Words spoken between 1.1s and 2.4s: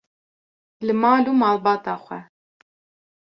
û malbata xwe.